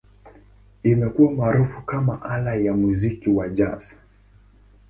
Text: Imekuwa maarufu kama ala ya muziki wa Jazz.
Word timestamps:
Imekuwa 0.83 1.31
maarufu 1.31 1.81
kama 1.81 2.21
ala 2.21 2.55
ya 2.55 2.73
muziki 2.73 3.29
wa 3.29 3.49
Jazz. 3.49 3.93